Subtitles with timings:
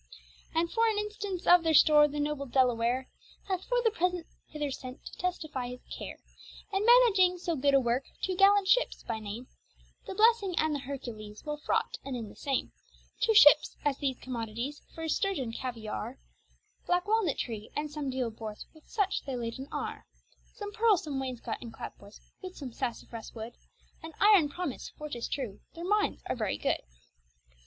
[0.55, 3.07] And for an instance of their store, the noble Delaware
[3.47, 6.17] Hath for the present hither sent, to testify his care
[6.73, 9.45] In mannaging so good a worke, to gallant ships, by name,
[10.07, 12.71] The Blessing and the Hercules, well fraught, and in the same
[13.19, 16.17] Two ships, as these commodities, furres, sturgeon, caviare,
[16.87, 20.07] Black walnut tree, and some deale boards, with such they laden are;
[20.55, 23.53] Some pearle, some wainscot and clapboards, with some sassafras wood,
[24.01, 26.81] And iron promist, for tis true their mynes are very good.